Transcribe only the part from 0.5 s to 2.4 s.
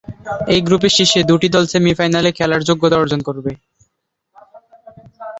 এই গ্রুপের শীর্ষ দুটি দল সেমি-ফাইনালে